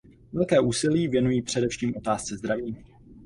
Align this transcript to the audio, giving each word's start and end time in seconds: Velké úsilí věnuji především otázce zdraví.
Velké 0.33 0.59
úsilí 0.59 1.07
věnuji 1.07 1.41
především 1.41 1.95
otázce 1.95 2.37
zdraví. 2.37 2.77